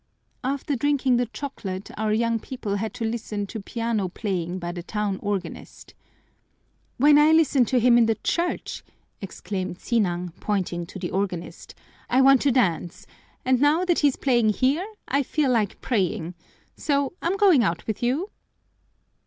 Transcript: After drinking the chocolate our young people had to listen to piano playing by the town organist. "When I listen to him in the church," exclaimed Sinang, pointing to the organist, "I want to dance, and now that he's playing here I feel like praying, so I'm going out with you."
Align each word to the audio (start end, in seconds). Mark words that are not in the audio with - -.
After 0.43 0.75
drinking 0.75 1.17
the 1.17 1.27
chocolate 1.27 1.91
our 1.95 2.11
young 2.11 2.39
people 2.39 2.77
had 2.77 2.91
to 2.95 3.05
listen 3.05 3.45
to 3.45 3.61
piano 3.61 4.07
playing 4.09 4.57
by 4.57 4.71
the 4.71 4.81
town 4.81 5.19
organist. 5.21 5.93
"When 6.97 7.19
I 7.19 7.31
listen 7.31 7.65
to 7.65 7.79
him 7.79 7.99
in 7.99 8.07
the 8.07 8.17
church," 8.23 8.83
exclaimed 9.21 9.77
Sinang, 9.77 10.31
pointing 10.39 10.87
to 10.87 10.97
the 10.97 11.11
organist, 11.11 11.75
"I 12.09 12.19
want 12.19 12.41
to 12.41 12.51
dance, 12.51 13.05
and 13.45 13.61
now 13.61 13.85
that 13.85 13.99
he's 13.99 14.15
playing 14.15 14.49
here 14.49 14.87
I 15.07 15.21
feel 15.21 15.51
like 15.51 15.79
praying, 15.81 16.33
so 16.75 17.13
I'm 17.21 17.37
going 17.37 17.63
out 17.63 17.85
with 17.85 18.01
you." 18.01 18.31